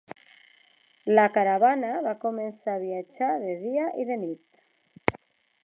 La 1.19 1.25
caravana 1.35 1.91
va 2.07 2.13
començar 2.23 2.75
a 2.77 2.81
viatjar 2.85 3.29
de 3.47 3.53
dia 3.67 3.87
i 4.05 4.07
de 4.11 4.17
nit. 4.23 5.21